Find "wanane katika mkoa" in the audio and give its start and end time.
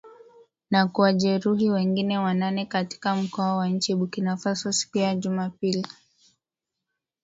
2.17-3.55